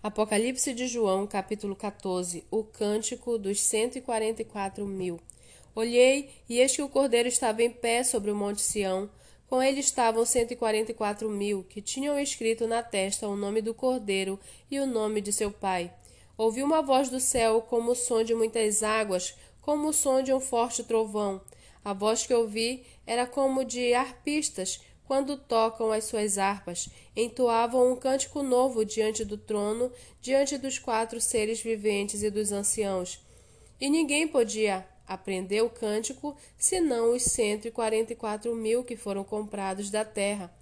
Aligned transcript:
Apocalipse 0.00 0.72
de 0.72 0.86
João, 0.86 1.26
capítulo 1.26 1.74
14 1.74 2.44
O 2.52 2.62
cântico 2.62 3.36
dos 3.36 3.60
144 3.60 4.86
mil. 4.86 5.18
Olhei, 5.74 6.30
e 6.48 6.60
eis 6.60 6.76
que 6.76 6.82
o 6.82 6.88
cordeiro 6.88 7.26
estava 7.28 7.64
em 7.64 7.70
pé 7.70 8.04
sobre 8.04 8.30
o 8.30 8.34
monte 8.36 8.62
Sião. 8.62 9.10
Com 9.48 9.60
ele 9.60 9.80
estavam 9.80 10.24
144 10.24 11.28
mil, 11.28 11.64
que 11.64 11.82
tinham 11.82 12.16
escrito 12.16 12.68
na 12.68 12.80
testa 12.80 13.26
o 13.26 13.34
nome 13.34 13.60
do 13.60 13.74
cordeiro 13.74 14.38
e 14.70 14.78
o 14.78 14.86
nome 14.86 15.20
de 15.20 15.32
seu 15.32 15.50
pai. 15.50 15.92
Ouvi 16.36 16.62
uma 16.62 16.80
voz 16.80 17.08
do 17.08 17.18
céu, 17.18 17.60
como 17.62 17.90
o 17.90 17.96
som 17.96 18.22
de 18.22 18.36
muitas 18.36 18.84
águas, 18.84 19.34
como 19.60 19.88
o 19.88 19.92
som 19.92 20.22
de 20.22 20.32
um 20.32 20.38
forte 20.38 20.84
trovão. 20.84 21.40
A 21.84 21.92
voz 21.92 22.24
que 22.24 22.32
ouvi 22.32 22.84
era 23.04 23.26
como 23.26 23.64
de 23.64 23.94
arpistas 23.94 24.80
quando 25.08 25.38
tocam 25.38 25.90
as 25.90 26.04
suas 26.04 26.36
harpas, 26.36 26.90
entoavam 27.16 27.90
um 27.90 27.96
cântico 27.96 28.42
novo 28.42 28.84
diante 28.84 29.24
do 29.24 29.38
trono, 29.38 29.90
diante 30.20 30.58
dos 30.58 30.78
quatro 30.78 31.18
seres 31.18 31.62
viventes 31.62 32.22
e 32.22 32.30
dos 32.30 32.52
anciãos. 32.52 33.18
E 33.80 33.88
ninguém 33.88 34.28
podia 34.28 34.86
aprender 35.06 35.62
o 35.62 35.70
cântico 35.70 36.36
senão 36.58 37.16
os 37.16 37.22
cento 37.22 37.66
e 37.66 37.70
quarenta 37.70 38.12
e 38.12 38.16
quatro 38.16 38.54
mil 38.54 38.84
que 38.84 38.96
foram 38.96 39.24
comprados 39.24 39.88
da 39.88 40.04
terra. 40.04 40.54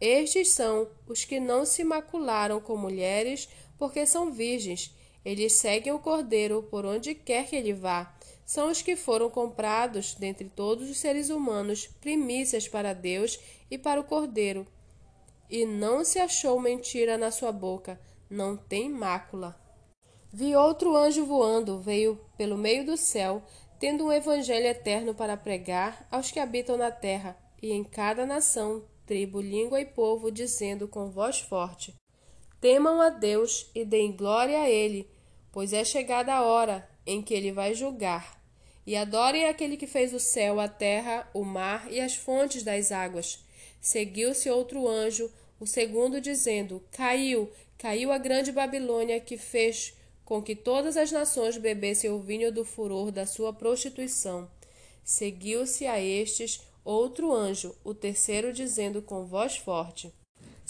Estes 0.00 0.48
são 0.48 0.88
os 1.06 1.26
que 1.26 1.38
não 1.38 1.66
se 1.66 1.84
macularam 1.84 2.58
com 2.58 2.78
mulheres, 2.78 3.50
porque 3.78 4.06
são 4.06 4.32
virgens. 4.32 4.94
Eles 5.24 5.54
seguem 5.54 5.92
o 5.92 5.98
cordeiro 5.98 6.62
por 6.70 6.86
onde 6.86 7.14
quer 7.14 7.46
que 7.48 7.56
ele 7.56 7.72
vá 7.72 8.14
são 8.50 8.68
os 8.68 8.82
que 8.82 8.96
foram 8.96 9.30
comprados 9.30 10.16
dentre 10.16 10.48
todos 10.48 10.90
os 10.90 10.98
seres 10.98 11.30
humanos, 11.30 11.86
primícias 12.00 12.66
para 12.66 12.92
Deus 12.92 13.38
e 13.70 13.78
para 13.78 14.00
o 14.00 14.04
Cordeiro. 14.04 14.66
E 15.48 15.64
não 15.64 16.04
se 16.04 16.18
achou 16.18 16.58
mentira 16.58 17.16
na 17.16 17.30
sua 17.30 17.52
boca, 17.52 18.00
não 18.28 18.56
tem 18.56 18.90
mácula. 18.90 19.54
Vi 20.32 20.56
outro 20.56 20.96
anjo 20.96 21.24
voando, 21.24 21.78
veio 21.78 22.20
pelo 22.36 22.58
meio 22.58 22.84
do 22.84 22.96
céu, 22.96 23.40
tendo 23.78 24.06
um 24.06 24.12
evangelho 24.12 24.66
eterno 24.66 25.14
para 25.14 25.36
pregar 25.36 26.08
aos 26.10 26.32
que 26.32 26.40
habitam 26.40 26.76
na 26.76 26.90
terra, 26.90 27.36
e 27.62 27.70
em 27.70 27.84
cada 27.84 28.26
nação, 28.26 28.82
tribo, 29.06 29.40
língua 29.40 29.80
e 29.80 29.86
povo, 29.86 30.28
dizendo 30.28 30.88
com 30.88 31.08
voz 31.08 31.38
forte: 31.38 31.94
Temam 32.60 33.00
a 33.00 33.08
Deus 33.08 33.70
e 33.74 33.84
deem 33.84 34.12
glória 34.12 34.60
a 34.60 34.68
Ele, 34.68 35.08
pois 35.50 35.72
é 35.72 35.84
chegada 35.84 36.34
a 36.34 36.42
hora 36.42 36.88
em 37.06 37.22
que 37.22 37.32
Ele 37.32 37.52
vai 37.52 37.74
julgar 37.74 38.40
e 38.86 38.96
adorem 38.96 39.46
aquele 39.46 39.76
que 39.76 39.86
fez 39.86 40.12
o 40.12 40.18
céu, 40.18 40.58
a 40.58 40.66
terra, 40.66 41.28
o 41.32 41.44
mar 41.44 41.90
e 41.92 42.00
as 42.00 42.16
fontes 42.16 42.62
das 42.62 42.90
águas. 42.90 43.38
Seguiu-se 43.80 44.50
outro 44.50 44.88
anjo, 44.88 45.30
o 45.58 45.66
segundo, 45.66 46.20
dizendo: 46.20 46.82
Caiu, 46.90 47.50
caiu 47.78 48.10
a 48.10 48.18
grande 48.18 48.50
Babilônia, 48.50 49.20
que 49.20 49.36
fez 49.36 49.94
com 50.24 50.42
que 50.42 50.56
todas 50.56 50.96
as 50.96 51.12
nações 51.12 51.56
bebessem 51.56 52.10
o 52.10 52.18
vinho 52.18 52.52
do 52.52 52.64
furor 52.64 53.10
da 53.10 53.26
sua 53.26 53.52
prostituição. 53.52 54.50
Seguiu-se 55.04 55.86
a 55.86 56.00
estes 56.00 56.60
outro 56.84 57.32
anjo, 57.32 57.74
o 57.84 57.94
terceiro, 57.94 58.52
dizendo 58.52 59.00
com 59.02 59.24
voz 59.24 59.56
forte: 59.56 60.12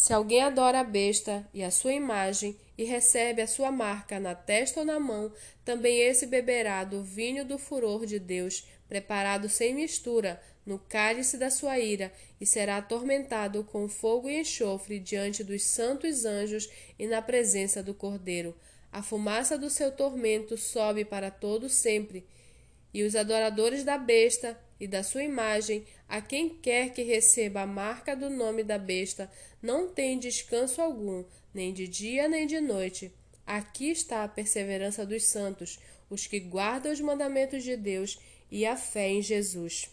Se 0.00 0.14
alguém 0.14 0.40
adora 0.40 0.80
a 0.80 0.82
besta 0.82 1.46
e 1.52 1.62
a 1.62 1.70
sua 1.70 1.92
imagem, 1.92 2.56
e 2.78 2.84
recebe 2.84 3.42
a 3.42 3.46
sua 3.46 3.70
marca 3.70 4.18
na 4.18 4.34
testa 4.34 4.80
ou 4.80 4.86
na 4.86 4.98
mão, 4.98 5.30
também 5.62 6.00
esse 6.00 6.24
beberá 6.24 6.84
do 6.84 7.02
vinho 7.02 7.44
do 7.44 7.58
furor 7.58 8.06
de 8.06 8.18
Deus, 8.18 8.66
preparado 8.88 9.46
sem 9.46 9.74
mistura, 9.74 10.40
no 10.64 10.78
cálice 10.78 11.36
da 11.36 11.50
sua 11.50 11.78
ira, 11.78 12.10
e 12.40 12.46
será 12.46 12.78
atormentado 12.78 13.62
com 13.62 13.86
fogo 13.90 14.30
e 14.30 14.40
enxofre 14.40 14.98
diante 14.98 15.44
dos 15.44 15.62
santos 15.64 16.24
anjos 16.24 16.70
e 16.98 17.06
na 17.06 17.20
presença 17.20 17.82
do 17.82 17.92
Cordeiro. 17.92 18.56
A 18.90 19.02
fumaça 19.02 19.58
do 19.58 19.68
seu 19.68 19.92
tormento 19.92 20.56
sobe 20.56 21.04
para 21.04 21.30
todo 21.30 21.68
sempre. 21.68 22.24
E 22.92 23.02
os 23.02 23.14
adoradores 23.14 23.84
da 23.84 23.96
besta 23.96 24.58
e 24.78 24.86
da 24.86 25.02
sua 25.02 25.22
imagem, 25.22 25.84
a 26.08 26.20
quem 26.20 26.48
quer 26.48 26.92
que 26.92 27.02
receba 27.02 27.62
a 27.62 27.66
marca 27.66 28.16
do 28.16 28.30
nome 28.30 28.64
da 28.64 28.78
besta, 28.78 29.30
não 29.62 29.88
tem 29.88 30.18
descanso 30.18 30.80
algum, 30.80 31.24
nem 31.52 31.72
de 31.72 31.86
dia 31.86 32.28
nem 32.28 32.46
de 32.46 32.60
noite. 32.60 33.12
Aqui 33.46 33.90
está 33.90 34.24
a 34.24 34.28
perseverança 34.28 35.04
dos 35.04 35.24
santos, 35.24 35.78
os 36.08 36.26
que 36.26 36.40
guardam 36.40 36.92
os 36.92 37.00
mandamentos 37.00 37.62
de 37.62 37.76
Deus 37.76 38.18
e 38.50 38.66
a 38.66 38.76
fé 38.76 39.08
em 39.08 39.22
Jesus. 39.22 39.90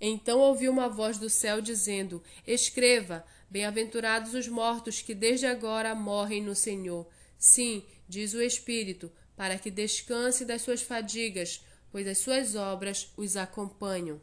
Então 0.00 0.40
ouvi 0.40 0.68
uma 0.68 0.88
voz 0.88 1.18
do 1.18 1.30
céu 1.30 1.60
dizendo: 1.60 2.22
Escreva: 2.46 3.24
Bem-aventurados 3.48 4.34
os 4.34 4.48
mortos 4.48 5.00
que 5.00 5.14
desde 5.14 5.46
agora 5.46 5.94
morrem 5.94 6.42
no 6.42 6.54
Senhor. 6.54 7.06
Sim, 7.38 7.84
diz 8.08 8.34
o 8.34 8.42
Espírito, 8.42 9.12
para 9.36 9.58
que 9.58 9.70
descanse 9.70 10.44
das 10.44 10.62
suas 10.62 10.82
fadigas, 10.82 11.64
pois 11.94 12.08
as 12.08 12.18
suas 12.18 12.56
obras 12.56 13.12
os 13.16 13.36
acompanham. 13.36 14.20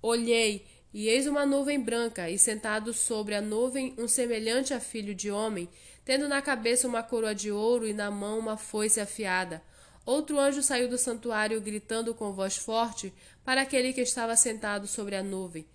Olhei, 0.00 0.64
e 0.92 1.08
eis 1.08 1.26
uma 1.26 1.44
nuvem 1.44 1.80
branca, 1.80 2.30
e 2.30 2.38
sentado 2.38 2.94
sobre 2.94 3.34
a 3.34 3.40
nuvem 3.40 3.96
um 3.98 4.06
semelhante 4.06 4.72
a 4.72 4.78
filho 4.78 5.12
de 5.12 5.28
homem, 5.28 5.68
tendo 6.04 6.28
na 6.28 6.40
cabeça 6.40 6.86
uma 6.86 7.02
coroa 7.02 7.34
de 7.34 7.50
ouro 7.50 7.84
e 7.84 7.92
na 7.92 8.12
mão 8.12 8.38
uma 8.38 8.56
foice 8.56 9.00
afiada. 9.00 9.60
Outro 10.06 10.38
anjo 10.38 10.62
saiu 10.62 10.88
do 10.88 10.96
santuário, 10.96 11.60
gritando 11.60 12.14
com 12.14 12.32
voz 12.32 12.56
forte 12.56 13.12
para 13.44 13.62
aquele 13.62 13.92
que 13.92 14.02
estava 14.02 14.36
sentado 14.36 14.86
sobre 14.86 15.16
a 15.16 15.22
nuvem: 15.24 15.66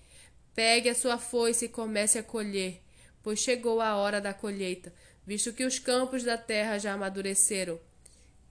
Pegue 0.55 0.87
a 0.87 0.95
sua 0.95 1.17
foice 1.17 1.65
e 1.65 1.67
comece 1.67 2.17
a 2.17 2.23
colher, 2.23 2.81
pois 3.21 3.39
chegou 3.39 3.81
a 3.81 3.97
hora 3.97 4.21
da 4.21 4.33
colheita, 4.33 4.93
visto 5.27 5.51
que 5.51 5.65
os 5.65 5.79
campos 5.79 6.23
da 6.23 6.37
terra 6.37 6.77
já 6.77 6.93
amadureceram. 6.93 7.77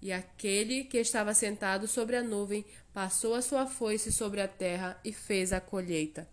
E 0.01 0.13
aquele 0.13 0.85
que 0.85 0.99
estava 0.99 1.35
sentado 1.35 1.89
sobre 1.89 2.17
a 2.17 2.23
nuvem 2.23 2.65
passou 2.93 3.35
a 3.35 3.43
sua 3.43 3.67
foice 3.67 4.13
sobre 4.13 4.41
a 4.41 4.49
terra 4.49 4.99
e 5.05 5.13
fez 5.13 5.53
a 5.53 5.61
colheita. 5.61 6.29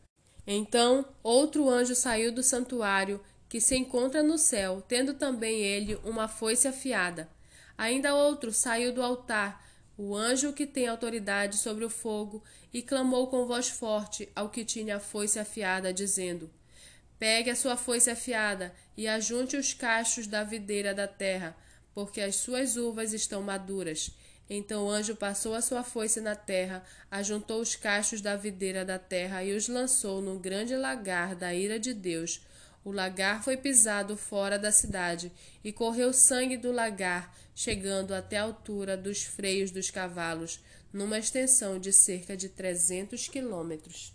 Então 0.45 1.05
outro 1.23 1.69
anjo 1.69 1.95
saiu 1.95 2.31
do 2.31 2.43
santuário, 2.43 3.19
que 3.49 3.59
se 3.59 3.75
encontra 3.75 4.21
no 4.21 4.37
céu, 4.37 4.83
tendo 4.87 5.13
também 5.13 5.61
ele 5.61 5.95
uma 6.03 6.27
foice 6.27 6.67
afiada. 6.67 7.29
Ainda 7.77 8.15
outro 8.15 8.51
saiu 8.51 8.93
do 8.93 9.01
altar, 9.01 9.63
o 9.97 10.15
anjo 10.15 10.53
que 10.53 10.67
tem 10.67 10.87
autoridade 10.87 11.57
sobre 11.57 11.85
o 11.85 11.89
fogo, 11.89 12.43
e 12.73 12.81
clamou 12.81 13.27
com 13.27 13.45
voz 13.45 13.69
forte 13.69 14.29
ao 14.35 14.49
que 14.49 14.65
tinha 14.65 14.97
a 14.97 14.99
foice 14.99 15.39
afiada, 15.39 15.93
dizendo: 15.93 16.51
Pegue 17.17 17.49
a 17.49 17.55
sua 17.55 17.77
foice 17.77 18.09
afiada 18.09 18.73
e 18.97 19.07
ajunte 19.07 19.55
os 19.55 19.73
cachos 19.73 20.27
da 20.27 20.43
videira 20.43 20.93
da 20.93 21.07
terra, 21.07 21.55
porque 21.95 22.19
as 22.19 22.35
suas 22.35 22.75
uvas 22.75 23.13
estão 23.13 23.41
maduras. 23.41 24.11
Então 24.49 24.85
o 24.85 24.89
anjo 24.91 25.15
passou 25.15 25.55
a 25.55 25.61
sua 25.61 25.83
foice 25.83 26.21
na 26.21 26.35
terra, 26.35 26.83
ajuntou 27.09 27.61
os 27.61 27.75
cachos 27.75 28.21
da 28.21 28.35
videira 28.35 28.85
da 28.85 28.99
terra 28.99 29.43
e 29.43 29.55
os 29.55 29.67
lançou 29.67 30.21
num 30.21 30.37
grande 30.37 30.75
lagar 30.75 31.33
da 31.33 31.53
ira 31.55 31.79
de 31.79 31.93
Deus. 31.93 32.41
O 32.83 32.91
lagar 32.91 33.43
foi 33.43 33.57
pisado 33.57 34.15
fora 34.15 34.59
da 34.59 34.71
cidade, 34.71 35.31
e 35.63 35.73
correu 35.73 36.13
sangue 36.13 36.55
do 36.55 36.71
lagar, 36.71 37.35
chegando 37.55 38.13
até 38.13 38.37
a 38.37 38.43
altura 38.43 38.95
dos 38.95 39.23
freios 39.23 39.71
dos 39.71 39.89
cavalos, 39.89 40.59
numa 40.93 41.17
extensão 41.17 41.79
de 41.79 41.91
cerca 41.91 42.37
de 42.37 42.47
trezentos 42.47 43.27
quilômetros. 43.27 44.14